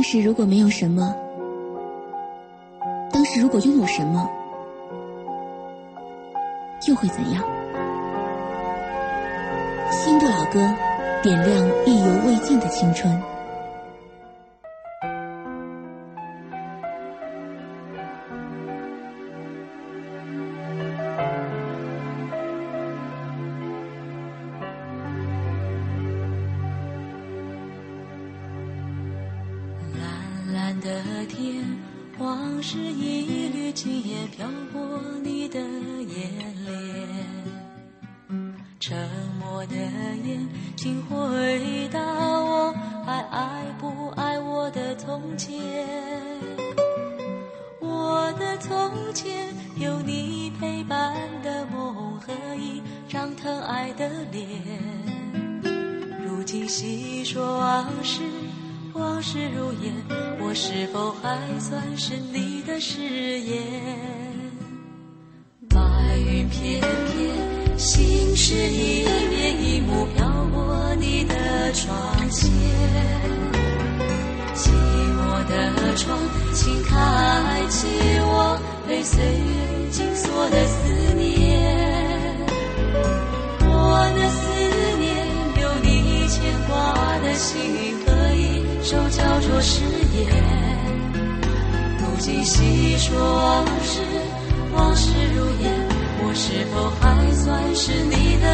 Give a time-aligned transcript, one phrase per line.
[0.00, 1.14] 当时如果没有什么
[3.12, 4.26] 当时如果拥有什么
[6.88, 7.44] 又会怎样？
[9.90, 10.58] 新的老歌
[11.22, 13.14] 点亮意犹未尽的青春。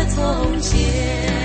[0.08, 1.35] 从前。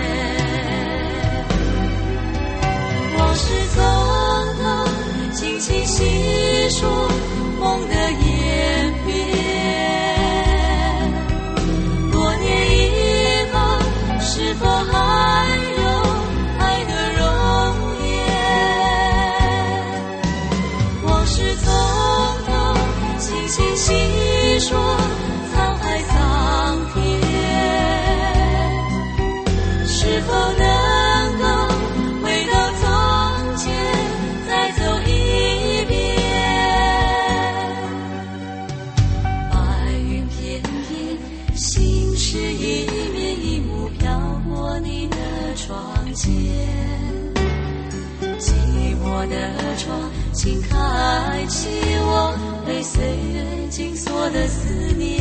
[51.01, 51.67] 埋起
[52.03, 53.01] 我被岁
[53.33, 55.17] 月紧锁的思念，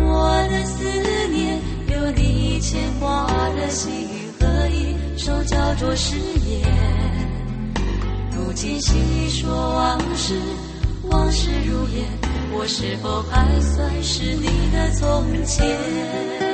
[0.00, 0.82] 我的思
[1.28, 4.08] 念有你牵挂的心
[4.40, 6.16] 和一首叫做誓
[6.48, 6.66] 言。
[8.34, 10.34] 如今细说往事，
[11.10, 12.06] 往事如烟，
[12.54, 16.51] 我是否还算是你的从前？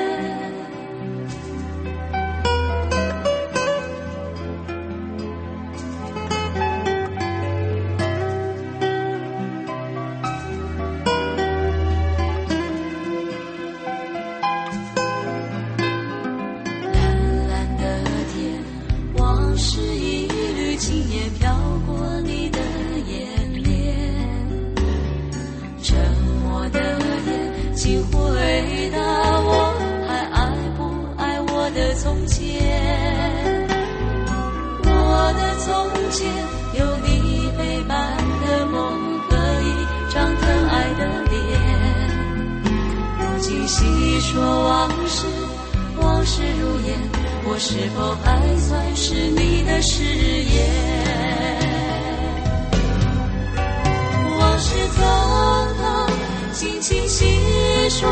[36.25, 41.37] 有你陪伴的梦和一张疼爱的脸
[43.19, 45.27] 如今细说往事
[46.01, 46.99] 往事如烟
[47.45, 50.99] 我是否还算是你的誓言？
[54.39, 55.01] 往事匆
[55.79, 55.83] 匆
[56.53, 57.25] 轻轻细
[57.89, 58.11] 说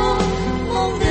[0.72, 1.04] 梦的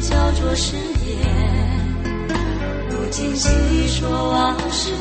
[0.00, 1.86] 叫做誓言
[2.90, 3.48] 如今细
[3.88, 4.92] 说往事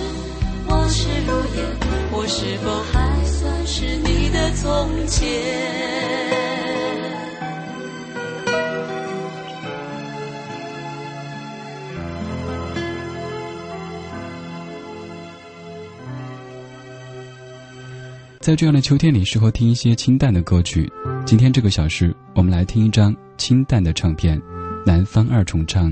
[0.67, 1.65] 往事如烟
[2.11, 6.45] 我是否还算是你的从前
[18.39, 20.87] 在这样的秋天里适合听一些清淡的歌曲。
[21.25, 24.39] 今天这个小时我们来听一张清淡的唱片。
[24.85, 25.91] 南方二重唱》。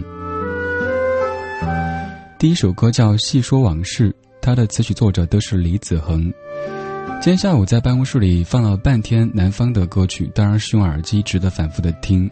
[2.38, 4.10] 第一首歌叫《细说往事》，
[4.40, 6.32] 它的词曲作者都是李子恒。
[7.20, 12.30] 今天下午在办公室里放了半天南方的歌曲，当然是用耳机值得反复的听。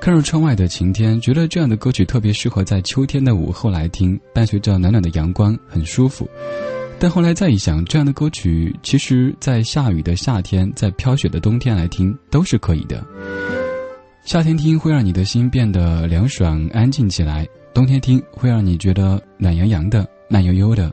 [0.00, 6.28] 看着窗外的晴天，觉得这样的歌曲特别适合在秋天的午后来听，伴随着暖暖的阳光，很舒服。
[6.98, 13.04] 但后来再一想，这样的歌曲其实，在下雨的夏天，在飘雪的冬天来听都是可以的。
[14.22, 17.44] 夏天听会让你的心变得凉爽、安静起来；
[17.74, 20.90] 冬天听会让你觉得暖洋洋的、慢悠悠的。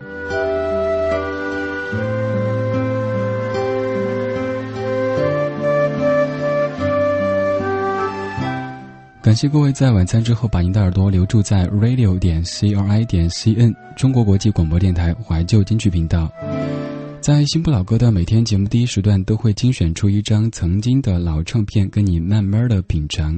[9.21, 16.31] 感谢各位在晚餐之后把您的耳朵留住在 radio 点 c r i 点 c n 中国国际广播电台怀旧金曲频道。
[17.27, 23.37] 在新不老歌的每天节目第一时段，都会精选出一张曾经的老唱片，跟你慢慢的品尝。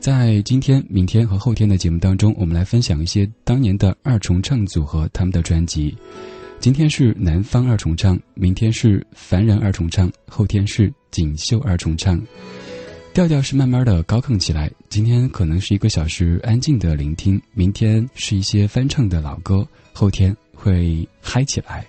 [0.00, 5.96] 在今天、明天和后天的节目当中，我们来分享一些当年的二重唱组合他们的专辑。
[6.58, 12.20] 今天是南方二重唱，明天是凡人二重唱，后天是锦绣二重唱。
[13.14, 14.68] 调调是慢慢的高亢起来。
[14.88, 21.86] 今天可能是一个小时安静的聆听，明天是一些翻唱的老歌，后天会嗨起来。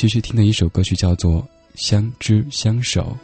[0.00, 1.42] 继续听的一首歌曲叫做
[1.74, 3.14] 《相知相守》。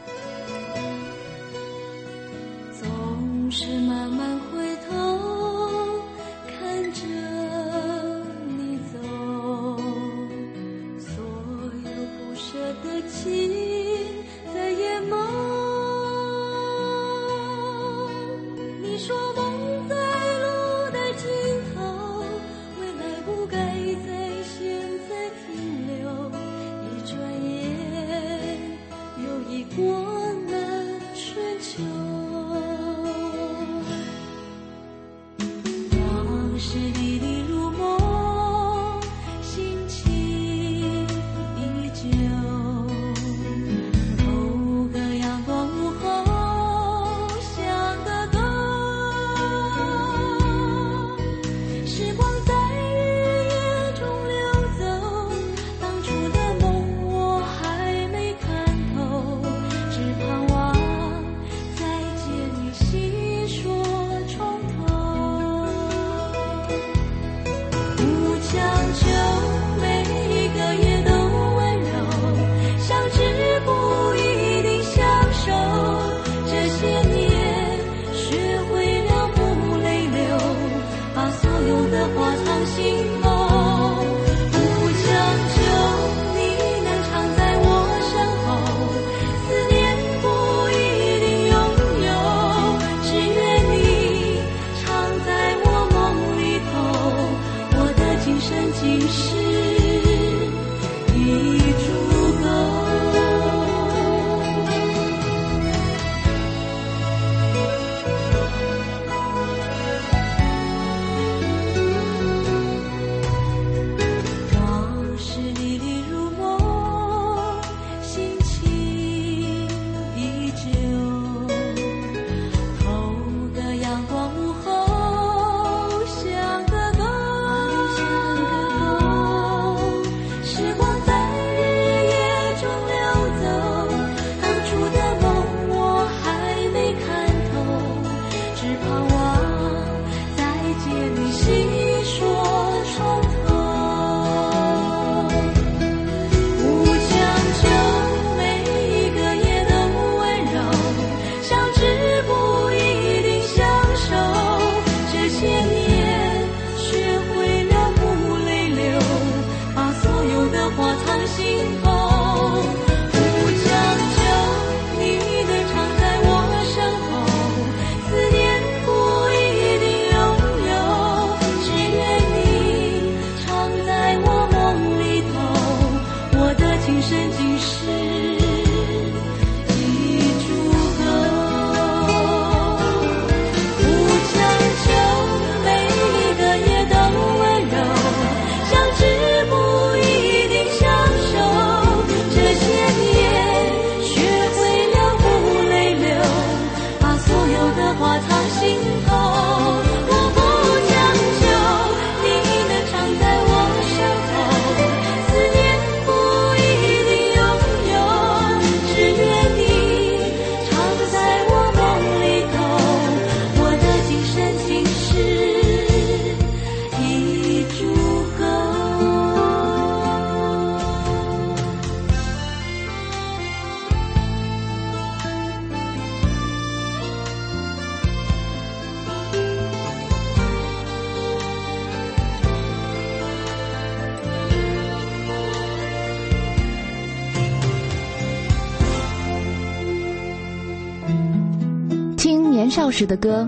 [242.97, 243.47] 年少时的歌，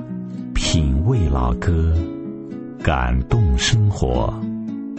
[0.55, 1.97] 品味老歌，
[2.83, 4.38] 感动生活。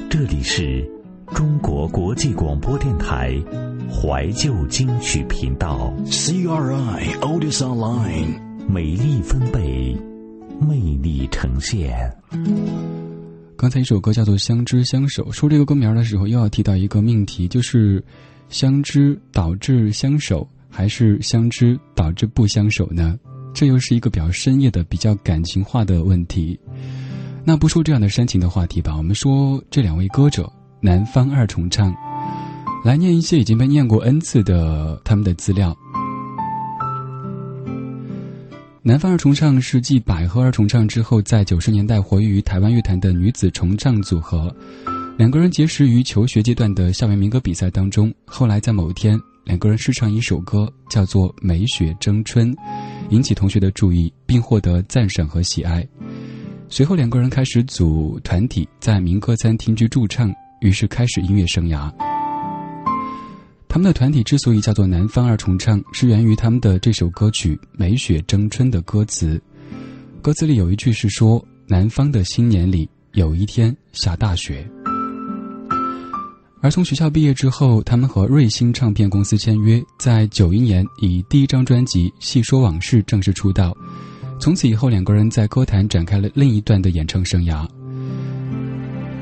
[0.10, 0.84] 这里是
[1.36, 3.40] 中国国际广播电台
[3.92, 9.96] 怀旧金曲频道，CRI Oldies Online，美丽分贝，
[10.60, 12.12] 魅力呈现。
[13.56, 18.04] 刚才一首歌叫做《相知相守》，说这个歌名的时候，又要提到一个命题，就是
[18.50, 23.16] 相知导致相守，还是相知导致不相守呢？
[23.54, 26.60] 这又是一个比较深夜的、比较感情化的问题。
[27.44, 30.52] 那不说这样的煽情的话题吧，我们说这两位歌者，
[30.82, 31.94] 南方二重唱，
[32.84, 35.76] 来念一些已经被念过 n 次的他们的资料。
[38.82, 44.54] 南方二重唱是继百合二重唱之后，在九十年代活跃于台湾乐坛的女子重唱组合。
[45.18, 52.54] 两个人结识于求学阶段的校园民歌比赛当中，后来在某一天，两个人试唱一首歌，叫做《美雪争春》。
[53.10, 55.88] 引起同学的注意，并获得赞赏和喜爱。
[56.70, 61.92] 随后，两个人开始组团体，在民歌餐厅去驻唱，于是开始音乐生涯。
[63.68, 69.42] 他们的团体之所以叫做“南方二重唱”，是源于他们的这首歌曲《梅雪争春》的歌词。
[70.22, 74.68] 歌词里有一句是说：“南方的新年里，有一天下大雪。”
[76.62, 83.74] 而从学校毕业之后，他们和瑞星唱片公司签约，在九一年以第一张专辑《细说往事》正式出道。
[84.42, 87.66] 从此以后，两个人在歌坛展开了另一段的演唱生涯。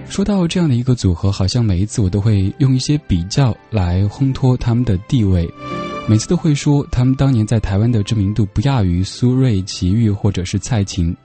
[0.09, 5.47] 说到这样的一个组合，好像每一次我都会用一些比较来烘托他们的地位，
[6.09, 11.15] 每次都会说他们当年在台湾的知名度不亚于苏芮、齐豫或者是蔡琴。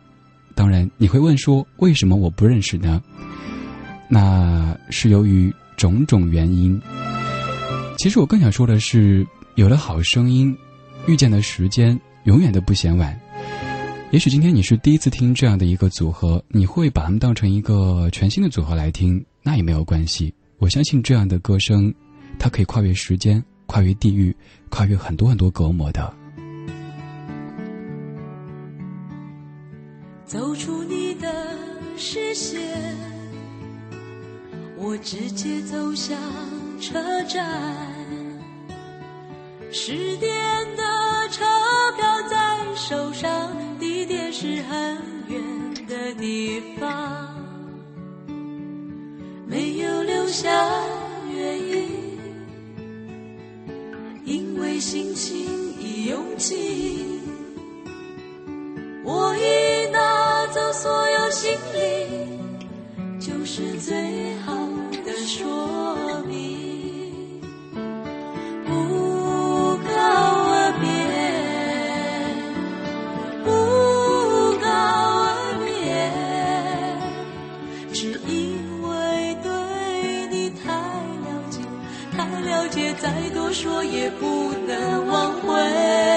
[0.55, 3.01] 当然，你会问说为什么我不认识呢？
[4.11, 5.51] 那是由于。
[5.83, 6.81] 种种原因，
[7.99, 10.57] 其实我更想说的是，有了好声音，
[11.09, 13.19] 遇见的时间永远都不嫌晚。
[14.13, 20.33] 也许今天你是第一次听这样的一个组合，你会把他们当成一个全新的组合来听，那也没有关系。
[20.59, 21.93] 我相信这样的歌声，
[22.39, 24.33] 它可以跨越时间，跨越地域，
[24.69, 26.15] 跨越很多很多隔膜的。
[30.27, 31.29] 走出你的
[31.97, 33.22] 视线。
[34.85, 36.19] 我直接走向
[36.81, 37.47] 车站，
[39.71, 40.35] 十点
[40.77, 40.83] 的
[41.31, 41.45] 车
[41.97, 44.99] 票在手上，地点是很
[45.29, 45.41] 远
[45.87, 47.33] 的地方，
[49.47, 50.51] 没有留下
[51.33, 51.89] 原因，
[54.25, 55.39] 因为心情
[55.79, 57.21] 已拥挤，
[59.05, 64.42] 我已拿走所有行李，就是最好。
[65.25, 67.41] 说明，
[68.67, 68.71] 不
[69.87, 69.93] 告
[70.51, 70.91] 而别，
[73.45, 73.49] 不
[74.61, 74.67] 告
[75.23, 75.31] 而
[75.65, 75.73] 别，
[77.95, 78.33] 只因
[78.83, 78.91] 为
[79.43, 79.47] 对
[80.31, 81.61] 你太了解，
[82.17, 86.12] 太了解，再多说也不能挽回。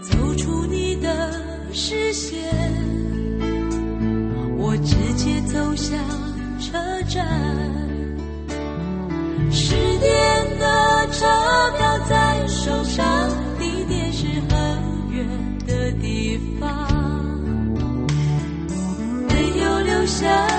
[0.00, 1.32] 走出你的
[1.72, 2.42] 视线，
[4.56, 5.98] 我直接走向
[6.58, 6.78] 车
[7.08, 7.26] 站，
[9.50, 11.26] 十点的车
[11.76, 13.04] 票在手上，
[13.58, 14.56] 地点是很
[15.10, 15.26] 远
[15.66, 16.93] 的地方。
[20.06, 20.53] 下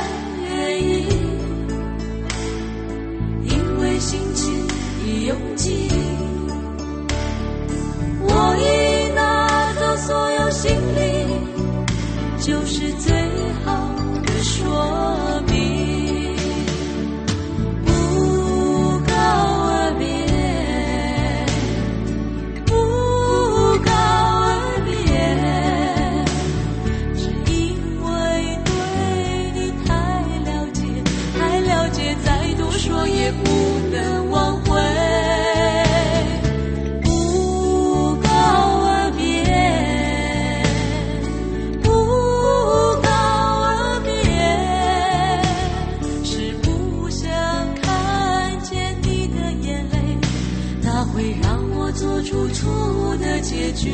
[53.73, 53.89] 绝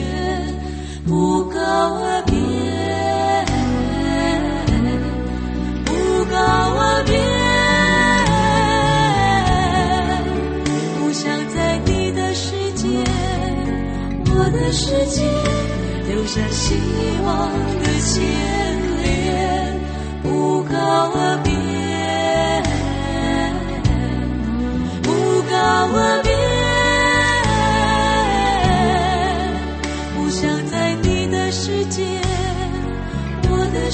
[1.08, 2.36] 不告而别，
[5.86, 5.92] 不
[6.26, 6.36] 告
[6.78, 7.18] 而别，
[11.00, 12.88] 不想在你的世界，
[14.28, 15.22] 我的世界
[16.08, 16.76] 留下希
[17.26, 17.50] 望
[17.82, 18.61] 的线。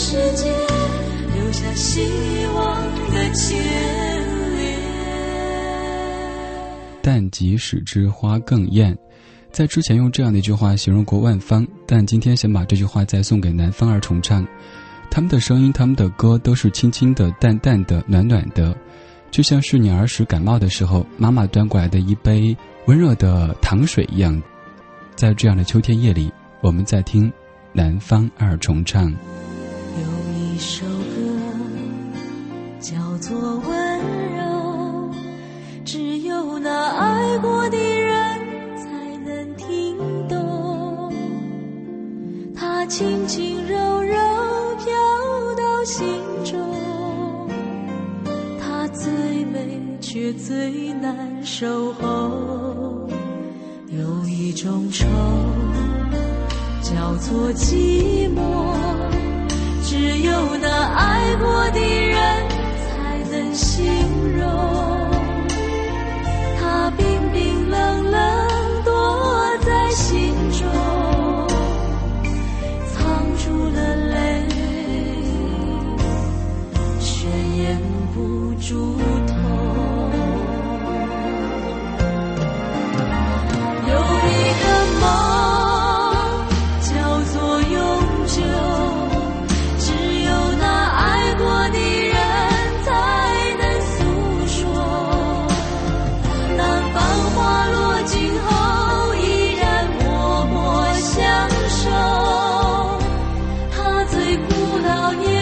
[0.09, 0.45] 世界，
[1.35, 1.99] 留下希
[2.55, 3.57] 望的牵
[4.55, 4.79] 连。
[7.01, 8.97] 但即使之花更艳。
[9.51, 14.47] 在之前用这样的一句话形容过万芳，但今天想把这句话再送给南方二重唱。
[15.11, 18.73] 他们的声音，他们的歌都是轻轻的、淡淡的、暖暖的，
[19.29, 24.41] 就像是你儿时感冒的时候，妈妈端过来的一杯温热的糖水一样。
[25.17, 27.29] 在这样的秋天夜里，我们在听
[27.73, 29.13] 南方二重唱。
[30.57, 30.91] 一首歌
[32.79, 33.37] 叫做
[33.69, 33.99] 《温
[34.35, 35.11] 柔》，
[35.85, 38.39] 只有那爱过的人
[38.75, 39.95] 才能听
[40.27, 41.13] 懂。
[42.55, 44.15] 它轻轻柔柔
[44.79, 44.95] 飘
[45.55, 46.07] 到心
[46.43, 47.47] 中，
[48.59, 53.07] 它最美却最难守候。
[53.89, 55.05] 有一种愁。
[56.81, 58.39] 叫做寂寞，
[60.19, 62.47] 只有那爱过的人
[62.89, 63.85] 才能形
[64.35, 64.41] 容。
[66.59, 68.21] 他冰冰冷冷
[68.83, 70.67] 躲在心中，
[72.95, 72.97] 藏
[73.37, 74.43] 住了泪，
[76.99, 77.29] 却
[77.61, 77.79] 掩
[78.15, 78.97] 不住
[104.87, 105.36] 到你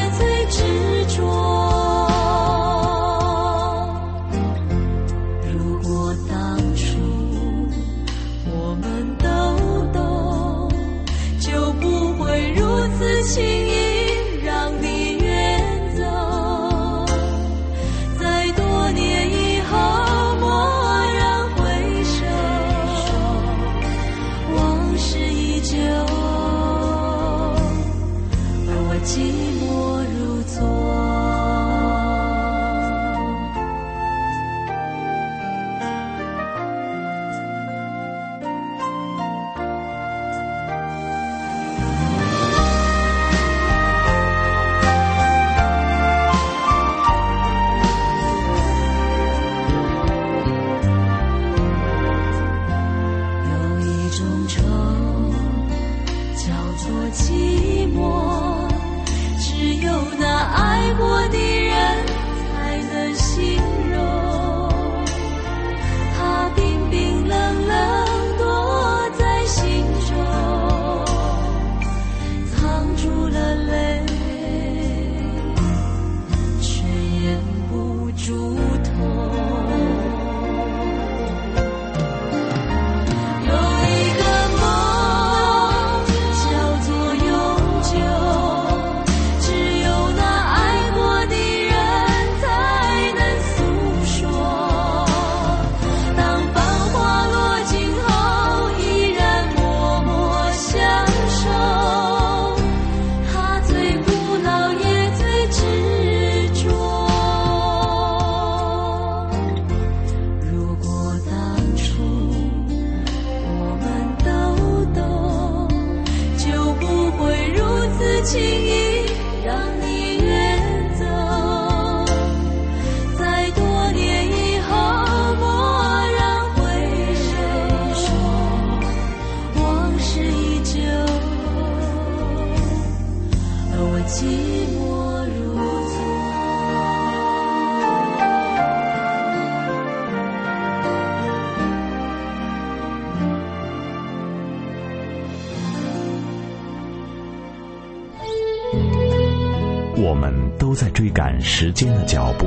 [151.57, 152.45] 时间的脚步，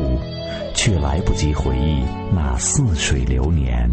[0.75, 3.91] 却来不及回忆那似水流年。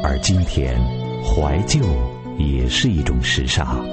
[0.00, 0.78] 而今天，
[1.24, 1.80] 怀旧
[2.38, 3.84] 也是一种时尚。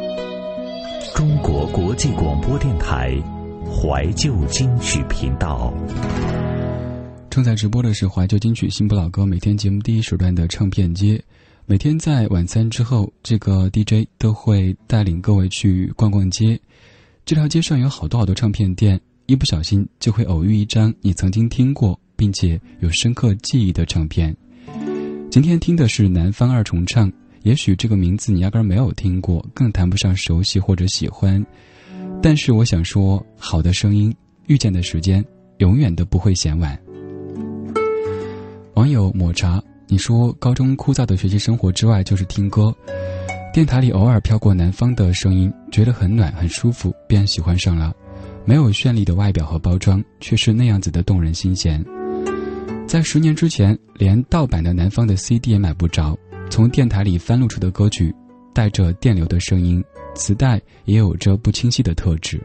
[1.16, 3.18] 中国国际广播电台
[3.66, 5.74] 怀旧金曲频道。
[7.32, 11.20] 正在直播的是怀旧金曲新不老歌每天节目第一时段的唱片街。
[11.66, 16.60] 每天在晚餐之后，这个 DJ 都会带领各位去逛逛街。
[17.26, 24.36] 这条街上有好多好多唱片店，一不小心就会偶遇一张你曾经听过并且有深刻记忆的唱片。
[25.30, 27.12] 今天听的是南方二重唱，
[27.44, 31.46] 也许这个名字你压根没有听过，更谈不上熟悉或者喜欢。
[32.24, 34.12] 但是我想说，好的声音，
[34.48, 35.24] 遇见的时间，
[35.60, 36.76] 永远都不会嫌晚。
[38.74, 42.76] 网友抹茶，你说高中枯燥的学习生活之外就是听歌，
[43.54, 47.94] 电台里偶尔飘过南方的声音，觉得很暖很舒服，便喜欢上了。
[48.50, 51.86] 没有绚丽的外表和包装，却是那样子的动人心弦。
[52.88, 56.18] 在十年之前，连盗版的南方的 CD 也买不着。
[56.50, 58.12] 从电台里翻录出的歌曲，
[58.52, 59.84] 带着电流的声音，
[60.16, 62.42] 磁带也有着不清晰的特质。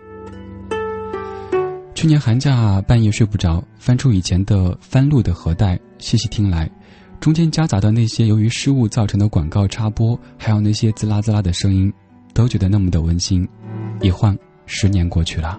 [1.94, 6.70] 去年寒假半夜睡不着，翻出以前的翻录的盒带，细细听来，
[7.18, 11.90] 中间夹杂的那些由于失误造成的广告插播，还有那些滋啦滋啦的声音，
[12.34, 13.48] 都觉得那么的温馨。
[14.02, 14.36] 一晃，
[14.66, 15.58] 十年过去了。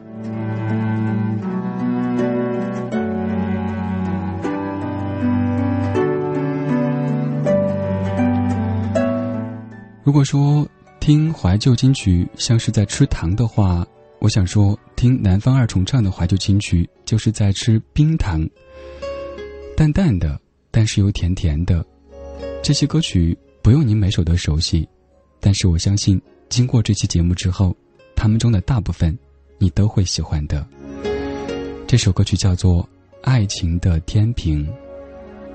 [10.06, 10.64] 如果说
[11.00, 13.84] 听怀旧金曲像是在吃糖的话，
[14.20, 18.48] 我想说听南方二重唱的怀旧金曲就是在吃冰糖，
[19.76, 20.40] 淡淡的，
[20.70, 21.84] 但是又甜甜的。
[22.62, 24.88] 这些歌曲不用你每首都熟悉，
[25.40, 27.76] 但是我相信经过这期节目之后，
[28.16, 29.18] 他们中的大部分
[29.58, 30.64] 你都会喜欢的。
[31.88, 32.84] 这首歌曲叫做
[33.24, 34.68] 《爱情的天平》。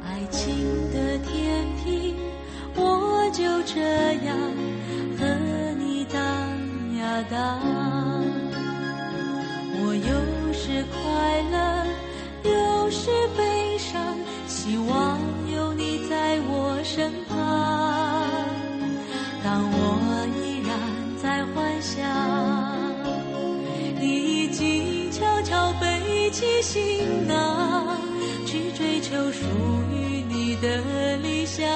[0.03, 0.53] 爱情
[9.83, 11.85] 我有时快乐，
[12.45, 15.19] 有时悲伤，希望
[15.53, 17.37] 有你在我身旁。
[19.45, 20.71] 当我依然
[21.23, 21.99] 在幻想，
[24.01, 27.99] 你已经悄悄背起行囊，
[28.47, 29.45] 去追求属
[29.93, 31.67] 于你的理想。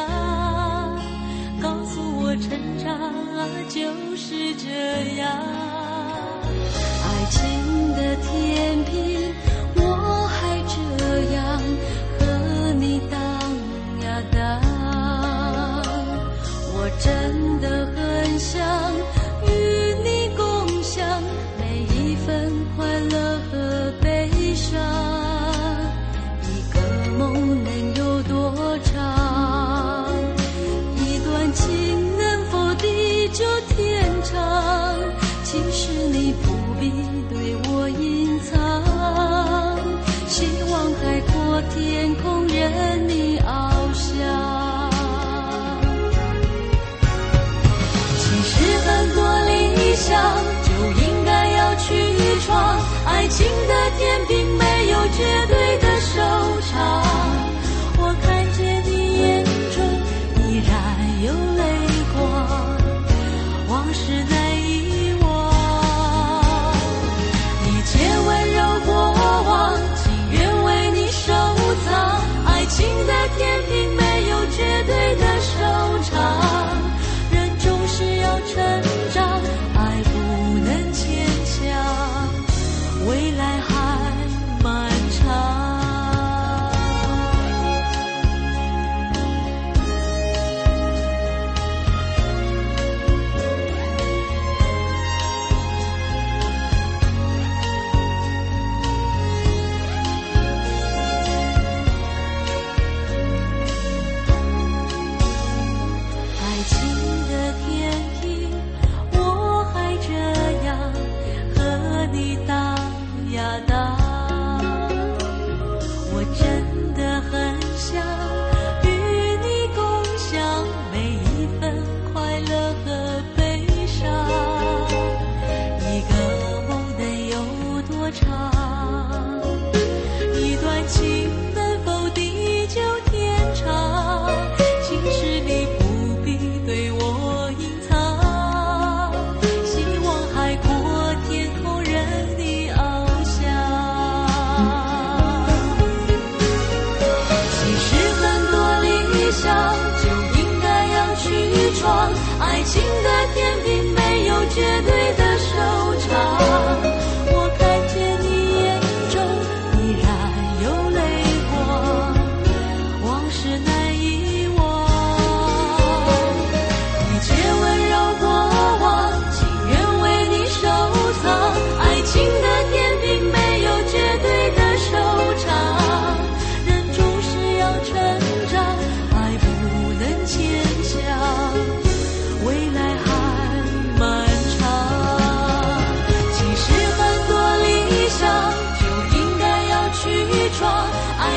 [1.60, 5.28] 告诉我，成长啊就是这样。
[7.04, 9.33] 爱情的天平，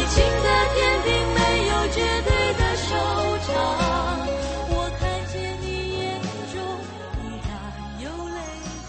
[0.09, 2.89] 情的天平没有绝对的收
[3.45, 3.49] 场。
[4.69, 5.65] 我看见你
[5.99, 6.55] 眼中
[7.23, 7.49] 依然
[8.01, 8.37] 有泪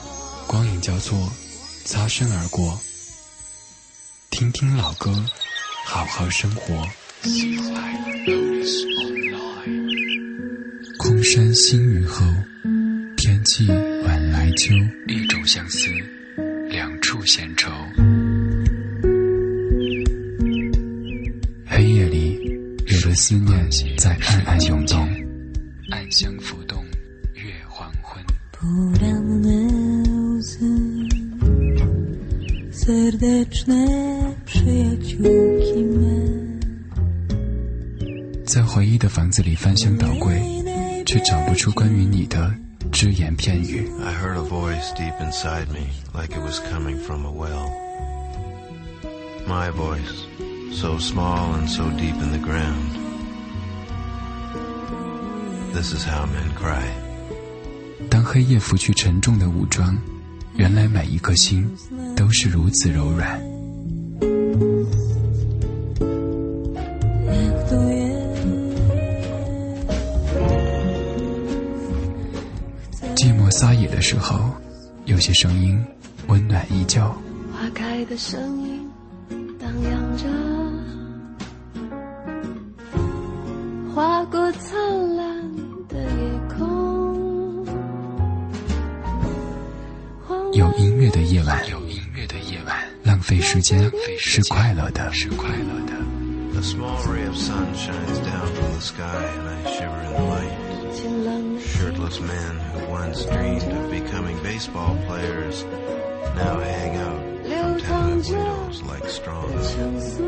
[0.02, 0.06] 光。
[0.46, 1.18] 光影交错，
[1.84, 2.78] 擦身而过。
[4.30, 5.12] 听听老歌，
[5.84, 6.86] 好好生活。
[10.98, 12.24] 空山新雨后，
[13.16, 13.66] 天气
[14.04, 14.74] 晚来秋。
[15.08, 15.88] 一种相思，
[16.68, 17.70] 两处闲愁。
[23.18, 25.00] 思念在暗暗涌动，
[25.90, 26.84] 暗香浮动，
[27.34, 28.24] 月黄昏。
[38.46, 40.40] 在回忆的房子里翻箱倒柜，
[41.04, 42.54] 却找不出关于你的
[42.92, 43.90] 只言片语。
[44.00, 47.68] I heard a voice deep inside me, like it was coming from a well.
[49.44, 50.24] My voice,
[50.72, 53.07] so small and so deep in the ground.
[55.78, 56.82] This is how men cry.
[58.10, 59.96] 当黑夜拂去沉重的武装，
[60.56, 61.70] 原来每一颗心
[62.16, 63.40] 都是如此柔软。
[73.14, 74.50] 寂寞撒野的时候，
[75.04, 75.80] 有些声音
[76.26, 77.00] 温暖依旧。
[77.52, 78.84] 花开的声音
[79.60, 80.26] 荡漾着，
[93.50, 95.94] 时间是快乐的，是快乐的。
[96.54, 100.52] A small ray of sun shines down from the sky, and I shiver in the light.
[100.92, 105.64] 晴朗的 Shirtless men who once dreamed of becoming baseball players
[106.36, 109.64] now hang out from tenement windows like straws.
[109.64, 110.20] 相思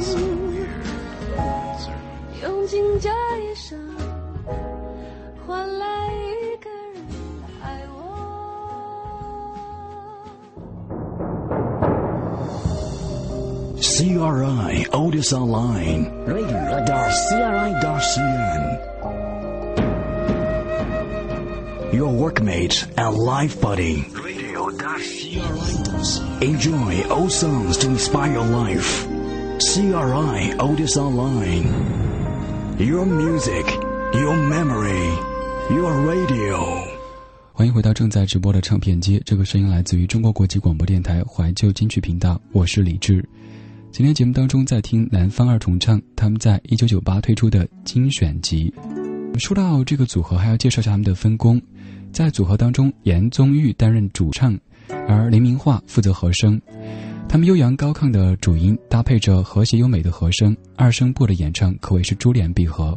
[0.00, 0.16] ，So
[0.48, 0.86] weird.
[14.15, 16.09] CRI Otis Online.
[16.25, 17.01] Radio.cri.cn.
[21.91, 24.05] Your workmate and life buddy.
[26.39, 29.05] Enjoy old songs to inspire your life.
[29.59, 31.73] CRI Otis Online.
[32.79, 33.65] Your music,
[34.13, 35.17] your memory,
[35.69, 36.87] your radio.
[37.51, 43.27] 欢迎回到正在直播的唱片街，这个声音来自于中国国际广播电台怀旧金曲频道，我是李志。
[43.96, 48.70] 今天节目当中在听南方二重唱他们在一九九八推出的精选集。
[49.38, 51.58] 说到这个组合，还要介绍一下他们的分工。
[52.12, 54.54] 在组合当中，严宗玉担任主唱，
[55.08, 56.60] 而林明化负责和声。
[57.26, 62.94] 他们悠扬高亢的主音搭配着和谐优美的和声，二声部的演唱可谓是珠联璧合。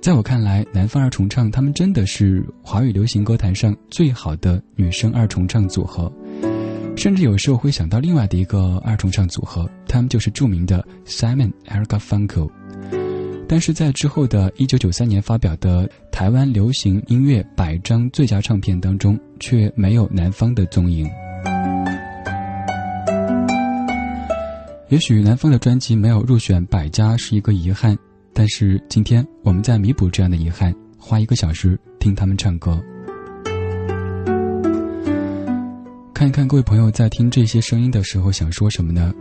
[0.00, 6.12] 在我看来，南方二重唱他们真的是华语流行歌坛上最好的女生二重唱组合，
[6.96, 12.50] 甚至有时候会想到另外的一个二重唱组合，他们就是著名的 Simon Erica Funko。
[13.48, 21.08] 但是在之后的1993年发表的台湾流行音乐百张最佳唱片当中，却没有南方的踪影。
[24.88, 27.96] 也许南方的专辑没有入选百家是一个遗憾，
[28.32, 32.82] 但是今天我们在弥补这样的遗憾，花一个小时听他们唱歌，
[36.16, 39.12] 看一看各位朋友在听这些声音的时候想说什么呢？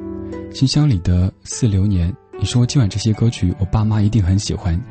[0.53, 4.81] 信箱里的似流年，你说今晚这些歌曲我爸妈一定很喜欢，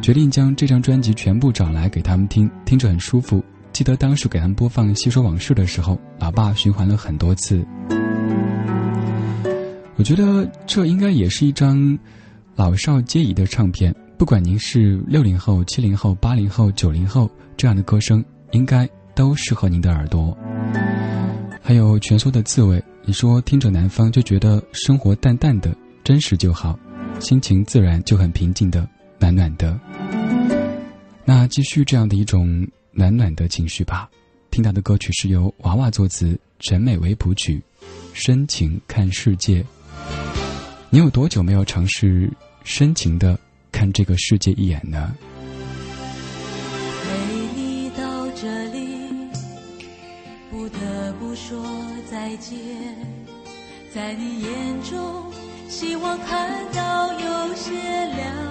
[0.00, 3.42] 决定将这张专辑全部找来给他们听，听着很舒服。
[3.72, 7.66] 记得当时给他们播放《细说往事》的时候，老爸循环了很多次。
[9.96, 11.98] 我觉得这应该也是一张
[12.54, 20.38] 老少皆宜的唱片，不管您是六零后、七零后、八零后、九零后，这样的歌声应该都适合您的耳朵。
[21.68, 26.78] 还有蜷缩的刺猬，你说听着南方就觉得生活淡淡的，真实就好，
[27.20, 29.78] 心情自然就很平静的，暖暖的。
[31.26, 34.08] 那继续这样的一种暖暖的情绪吧。
[34.50, 37.62] 听到的歌曲是由娃娃作词，陈美为谱曲，
[38.14, 39.62] 《深情看世界》。
[40.88, 42.32] 你有多久没有尝试
[42.64, 43.38] 深情的
[43.70, 45.14] 看这个世界一眼呢？
[52.28, 52.58] 再见。
[53.94, 55.32] 在你眼中，
[55.66, 58.47] 希望看到有些亮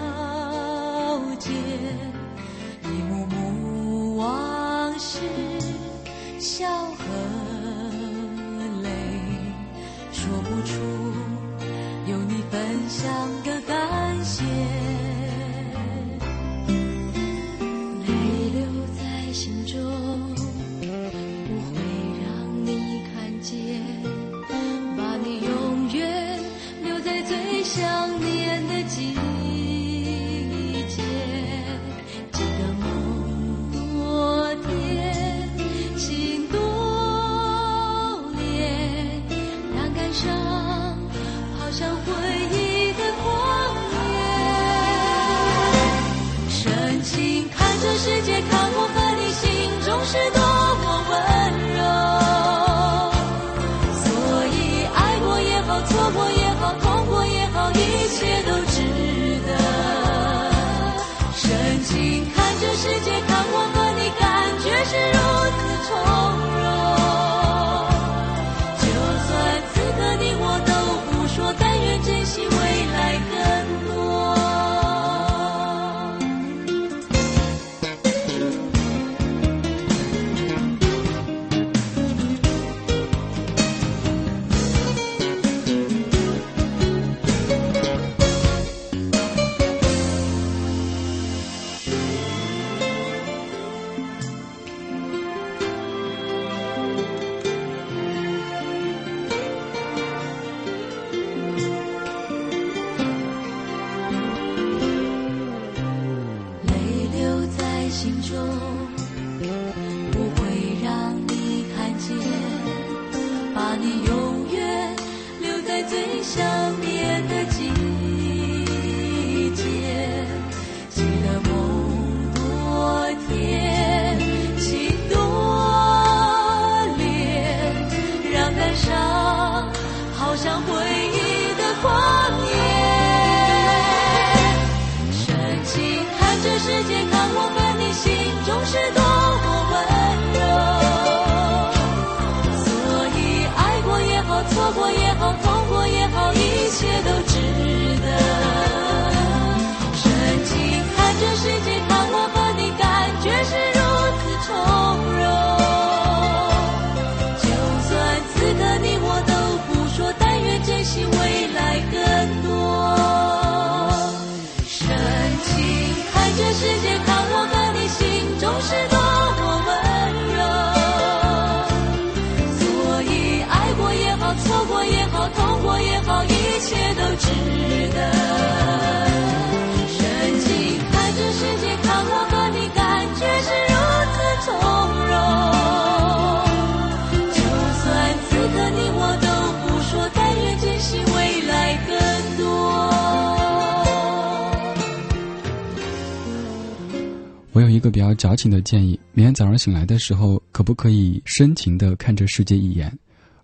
[197.57, 202.95] 我有一个比较矫情的建议：明天早上醒来的时候，可不可以深情的看着世界一眼，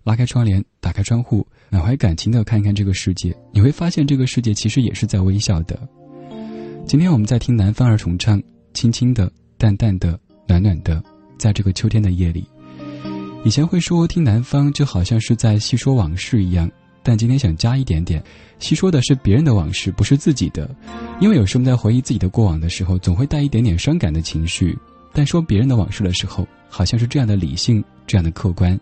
[0.04, 3.36] 拉开窗帘，打开窗户，满怀感情的看一看这个世界？
[3.52, 5.76] 你会发现，这个世界其实也是在微笑的。
[6.86, 8.40] 今天我们在听南方二重唱，
[8.72, 11.02] 轻轻的、淡淡的、暖暖的，
[11.36, 12.46] 在这个秋天的夜里。
[13.44, 16.70] 以前会说听南方就好像是在细说往事一样。
[17.04, 18.20] 但今天想加一点点，
[18.58, 20.74] 细说的是别人的往事，不是自己的。
[21.20, 24.76] 因为有时我们在回忆自己的过往的时候，总会带一点点伤感的情绪。
[25.12, 28.80] 但说别人的往事的时候，好像是这样的理性，这样的客观。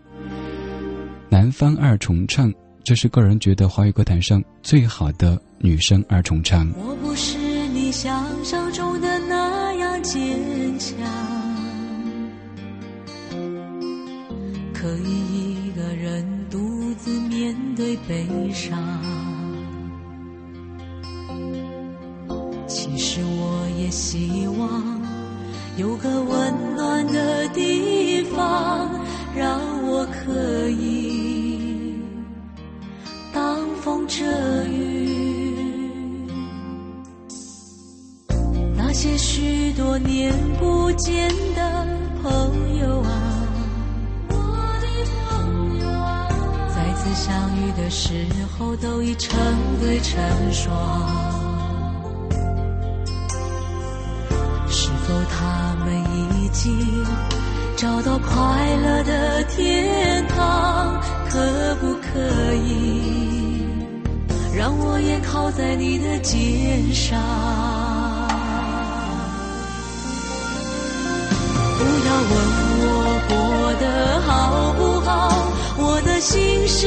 [1.29, 2.51] 南方二重唱，
[2.85, 6.73] 这是个人觉得华语歌坛上最好的女生二重唱。
[6.79, 7.37] 我不是
[7.68, 10.97] 你想象中的那样坚强，
[14.73, 16.62] 可以一个人独。
[17.05, 18.79] 自面对悲伤，
[22.69, 25.03] 其实我也希望
[25.77, 28.89] 有个温暖的地方，
[29.37, 31.97] 让我可以
[33.35, 34.23] 挡风遮
[34.67, 35.57] 雨。
[38.77, 41.85] 那些许多年不见的
[42.23, 43.12] 朋友啊。
[47.25, 48.27] 相遇的时
[48.59, 49.39] 候都已成
[49.81, 50.20] 对成
[50.53, 50.68] 双，
[54.68, 55.95] 是否他们
[56.43, 56.77] 已经
[57.77, 61.01] 找到快乐的天堂？
[61.31, 61.39] 可
[61.77, 62.18] 不可
[62.55, 63.68] 以
[64.53, 67.20] 让我也靠在你的肩上？
[71.79, 72.33] 不要问
[72.83, 72.91] 我
[73.29, 73.33] 过
[73.81, 75.09] 得好不好。
[75.85, 76.87] 我的心事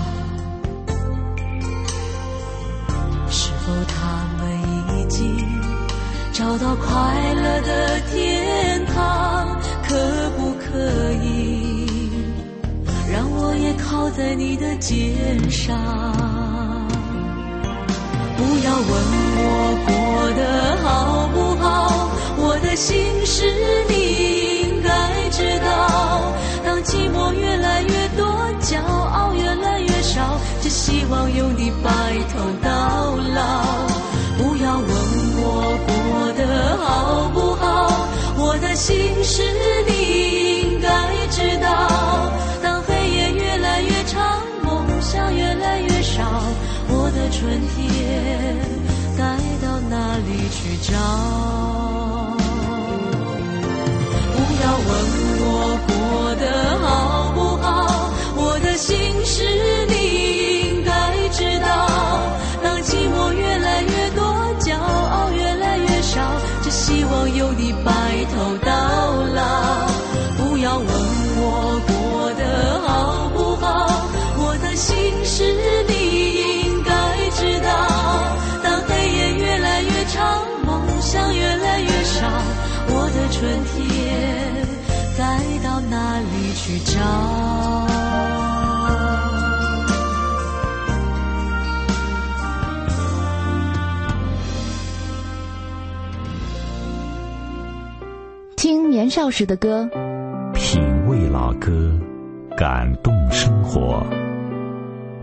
[6.51, 9.57] 找到快乐的天堂？
[9.87, 9.95] 可
[10.31, 11.87] 不可以
[13.09, 15.77] 让我也靠在你的肩上？
[18.35, 18.91] 不要问
[19.37, 19.47] 我
[19.87, 19.93] 过
[20.35, 23.45] 得好不好，我的心事
[23.87, 25.29] 你应该。
[25.31, 26.33] 知道，
[26.65, 28.27] 当寂寞越来越多，
[28.59, 31.89] 骄傲越来越少，只希望有你白
[32.33, 33.90] 头到老。
[38.71, 39.43] 的心事
[39.85, 40.87] 你应该
[41.29, 42.31] 知道。
[42.63, 46.23] 当黑夜越来越长，梦想越来越少，
[46.87, 48.55] 我的春天
[49.17, 52.00] 该到哪里去找？
[99.11, 99.85] 少时的歌，
[100.53, 101.99] 品味老歌，
[102.55, 104.01] 感动生活。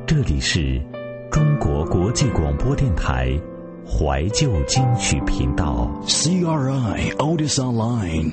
[0.07, 0.79] 这里是
[1.31, 3.35] 中国国际广播电台
[3.87, 8.31] 怀旧金曲频道，CRI Otis Online。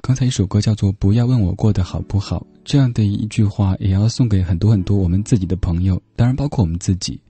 [0.00, 7.20] 刚才一首歌叫做《不要问我过得好不好》，这样的一句话也要送给很多很多我们自己的朋友，当然包括我们自己。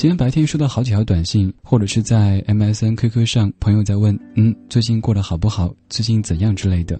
[0.00, 5.74] 今天白天收到好几条短信，或者是在 MSN、QQ 上，朋友在问：“嗯，最近过得好不好？
[5.90, 6.98] 最近怎样之类的。”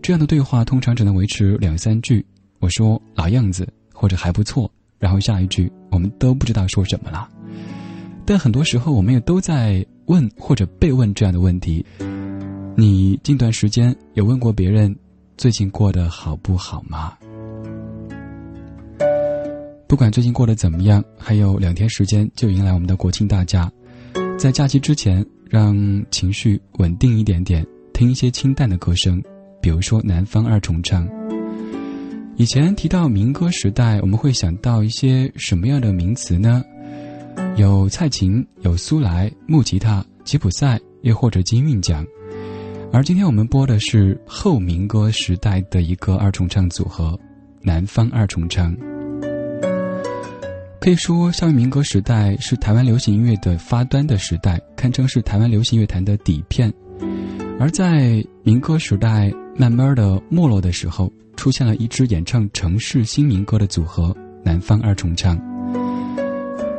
[0.00, 2.24] 这样的对话通常只能维持两三句。
[2.60, 7.28] 我说：“老样子”或者“还不错”，然后下一句我们都不知道说什么了。
[8.24, 11.84] 但很多时候，我们也都在问或者被问这样的问题。
[12.76, 14.94] 你近段时间有问过别人
[15.36, 17.14] 最近过得好不好吗？
[19.86, 23.70] 不管最近过得怎么样，还有两天时间就迎来我们的国庆大假，
[24.38, 25.76] 在假期之前，让
[26.10, 29.22] 情绪稳定一点点，听一些清淡的歌声，
[29.60, 31.08] 比如说南方二重唱。
[32.36, 36.64] 以前提到民歌时代，我们会想到一些什么样的名词呢？
[37.56, 42.04] 有蔡琴，有苏来，木吉他，吉普赛，又或者金韵奖。
[42.92, 47.18] 而今天我们播的是后民歌时代的一个二重唱组合，
[47.60, 48.74] 南方二重唱。
[50.84, 56.70] 可以说，校园民歌时代是台湾流行音乐的发端的时代，堪称是台湾流行乐坛的底片。
[57.58, 64.14] 而在民歌时代慢慢的没落的时候，出现了一支演唱城市新民歌的组合——
[64.44, 65.40] 南方二重唱。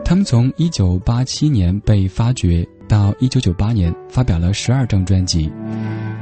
[0.06, 5.52] 他们从一九八七年被发掘，到一九九八年发表了十二张专辑。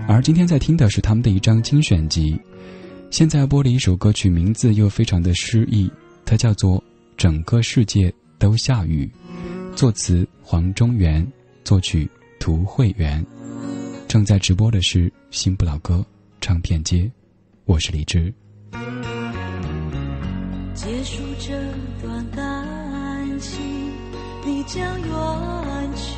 [0.07, 2.39] 而今天在听的是他们的一张精选集，
[3.09, 5.91] 现在播的一首歌曲名字又非常的诗意，
[6.23, 6.77] 它叫做
[7.17, 9.09] 《整个世界都下雨》，
[9.75, 11.25] 作词黄中原，
[11.63, 12.09] 作曲
[12.39, 13.25] 涂慧源。
[14.07, 16.05] 正在直播的是新不老歌
[16.41, 17.09] 唱片街，
[17.65, 18.33] 我是李志。
[20.73, 21.53] 结束这
[22.01, 23.61] 段感情，
[24.45, 26.17] 你将远去。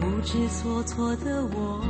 [0.00, 1.80] 不知所措的我，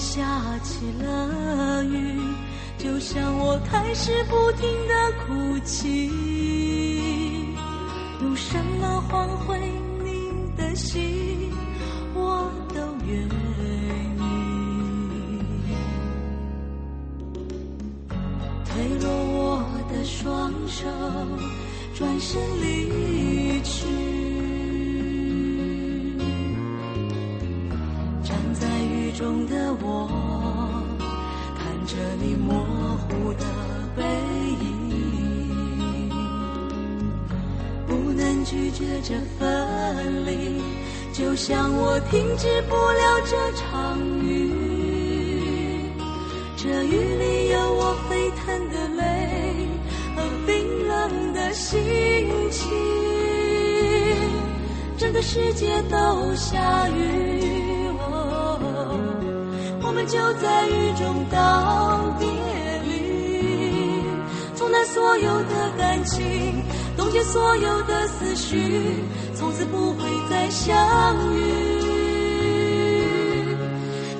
[0.00, 2.18] 下起了雨，
[2.78, 6.10] 就像我开始不停的哭泣。
[8.22, 9.60] 用什么换回
[10.02, 11.52] 你的心，
[12.14, 13.28] 我都愿
[14.16, 14.22] 意。
[18.64, 20.02] 推落我的。
[20.02, 20.86] 双手
[21.94, 23.86] 转身离去，
[29.20, 30.08] 中的我，
[31.54, 32.64] 看着你模
[32.96, 33.44] 糊的
[33.94, 34.02] 背
[34.62, 36.08] 影，
[37.86, 40.62] 不能拒绝这分离，
[41.12, 45.90] 就像我停止不了这场雨。
[46.56, 49.68] 这雨里有我沸腾的泪
[50.16, 51.78] 和冰冷的心
[52.50, 52.70] 情，
[54.96, 57.59] 整个世界都下雨。
[60.10, 62.26] 就在雨中道别
[62.84, 64.02] 离，
[64.56, 66.64] 冲淡所有的感情，
[66.96, 69.04] 冻结所有的思绪，
[69.36, 70.76] 从此不会再相
[71.36, 71.46] 遇。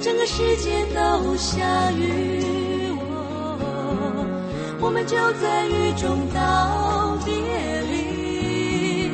[0.01, 2.95] 整个世界都下雨，
[4.80, 7.34] 我们就在雨中道别
[7.91, 9.11] 离，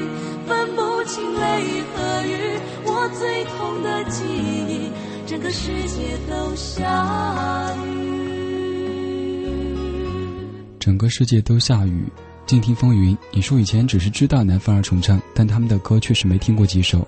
[0.46, 4.92] 分不清泪和雨，我最痛的记忆。
[5.26, 7.90] 整个世界都下雨，
[10.78, 12.04] 整个世界都下雨。
[12.46, 17.04] 静听风云，你说以前只是知道南方儿重唱，但他们的歌确实没听过几首。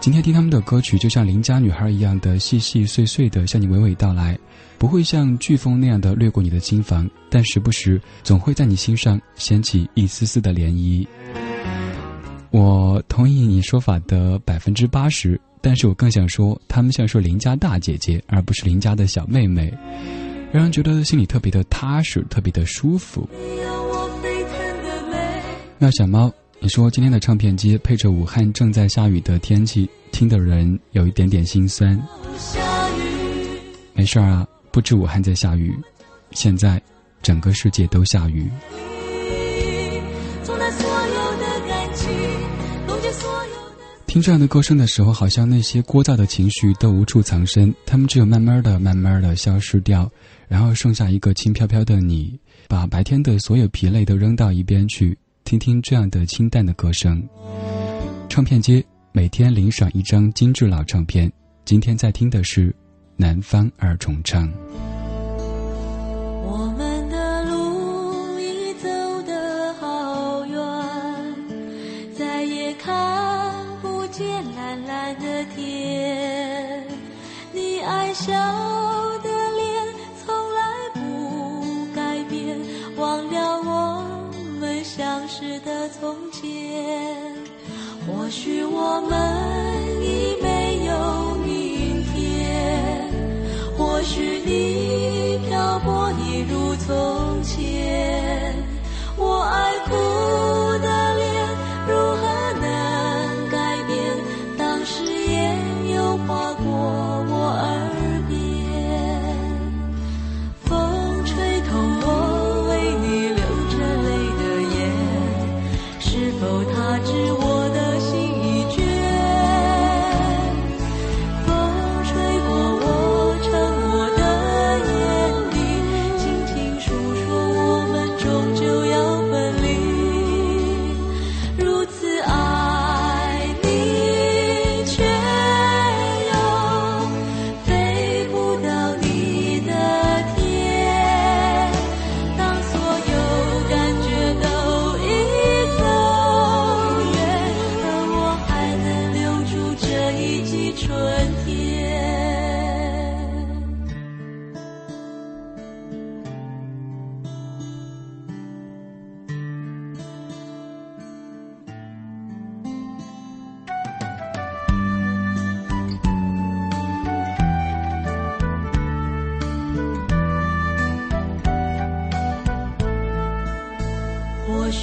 [0.00, 4.38] 今天听他们的歌曲，就像邻家女孩一样的细细碎碎的向你娓娓道来，
[4.76, 11.06] 不会像飓风那样的掠过你的心房，但时不时总会在你心上掀起一丝丝的涟漪。
[12.50, 15.40] 我同意你说法的百分之八十。
[15.60, 19.72] 但是我更想说，他们像是邻家大姐姐，而不是邻家的小妹妹，
[20.52, 23.28] 让人觉得心里特别的踏实，特别的舒服。
[25.78, 32.00] 那小猫，你说今天的唱片机配着武汉正在下雨的天气，听的人有一点点心酸。
[33.92, 35.74] 没事儿啊，不止武汉在下雨，
[36.32, 36.80] 现在
[37.22, 38.50] 整个世界都下雨。
[44.10, 50.10] 听这样的歌声的时候，好像那些聒噪的情绪都无处藏身，他们只有慢慢的、慢慢的消失掉，
[50.48, 52.36] 然后剩下一个轻飘飘的你，
[52.66, 57.22] 把白天的所有疲累都扔到一边去，听听这样的清淡的歌声。
[58.28, 61.30] 唱片街每天领赏一张精致老唱片，
[61.64, 62.68] 今天在听的是
[63.16, 64.48] 《南方二重唱》。
[78.14, 78.34] 笑
[79.22, 79.94] 的脸
[80.24, 80.60] 从来
[80.94, 82.58] 不改变，
[82.96, 84.04] 忘了我
[84.58, 87.34] 们相识的从前。
[88.06, 89.29] 或许我们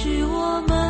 [0.00, 0.87] 是我们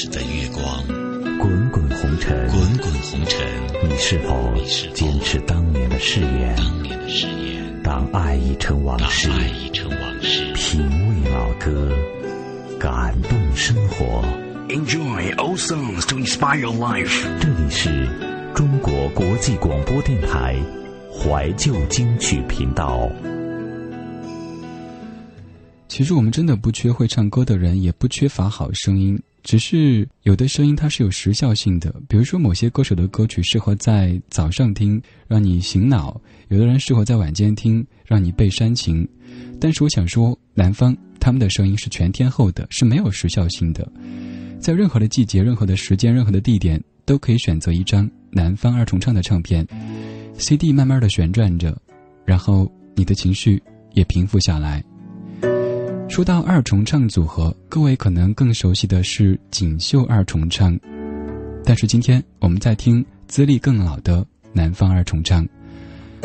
[0.00, 0.86] 时的月光，
[1.40, 3.44] 滚滚红尘，滚滚红尘，
[3.82, 4.54] 你是否
[4.94, 6.54] 坚持当年的誓言？
[6.56, 11.92] 当年的誓言，当爱已成往当事，爱已成往事，品味老歌，
[12.78, 14.22] 感动生活。
[14.68, 17.26] Enjoy old songs to inspire your life.
[17.40, 18.08] 这里是
[18.54, 20.54] 中国国际广播电台
[21.12, 23.10] 怀旧金曲频道。
[25.88, 31.90] 其实我们真的不缺会唱歌的人，也不缺乏好声音，只是有的声音它是有时效性的。
[32.06, 36.14] 比如说，某些歌手的歌曲适合在早上听，让你醒脑；
[36.48, 39.08] 有的人适合在晚间听，让你被煽情。
[39.58, 43.90] 但是我想说，南方他们的声音是全天候的，是没有时效性的，
[44.60, 49.66] 在任何的季节、任何的时间、任何的地点，都可以选择一张南方二重唱的唱片
[50.36, 51.74] ，CD 慢慢的旋转着，
[52.26, 53.62] 然后你的情绪
[53.94, 54.84] 也平复下来。
[56.18, 60.76] 说到二重唱组合，各位可能更熟悉的是锦绣二重唱，
[61.64, 65.46] 但是今天我们在听资历更老的南方二重唱。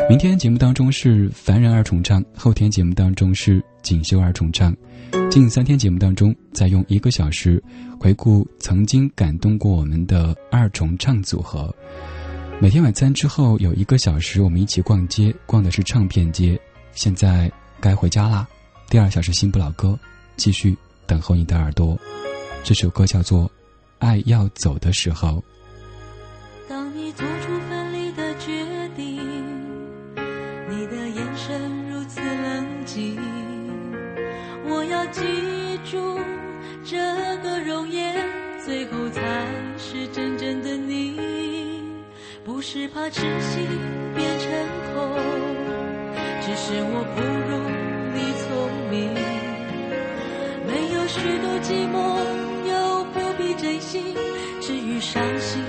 [0.10, 4.76] 明天节目当中是凡人二重唱，后天节目当中是锦绣二重唱，
[5.30, 7.64] 近三天节目当中再用一个小时
[8.00, 11.72] 回顾曾经感动过我们的二重唱组合。
[12.60, 16.60] 每天晚餐之后有一个小时，我们一起逛街，逛的是唱片街。
[16.94, 18.48] 现在该回家啦。
[18.94, 19.98] 第二小时新不老歌，
[20.36, 20.78] 继续
[21.08, 21.98] 等候你的耳朵。
[22.64, 23.46] 这首歌叫做
[23.98, 25.30] 《爱要走的时候》。
[26.70, 28.52] 当你做出分离的决
[28.96, 29.18] 定，
[30.70, 33.18] 你的眼神如此冷静，
[34.68, 35.24] 我要记
[35.90, 36.20] 住
[36.86, 36.96] 这
[37.42, 38.14] 个容颜，
[38.64, 39.22] 最后才
[39.76, 41.20] 是真正的你。
[42.46, 43.60] 不是怕痴心
[44.14, 44.52] 变成
[44.94, 45.18] 空，
[46.42, 47.93] 只是我不如
[48.90, 49.14] 明。
[50.66, 51.96] 没有许多寂寞，
[52.70, 54.16] 又不必珍惜，
[54.62, 55.62] 至于伤心，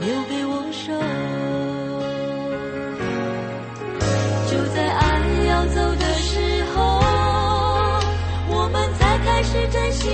[0.00, 0.92] 留给我受。
[4.50, 6.78] 就在爱要走的时候，
[8.48, 10.08] 我们才开始真心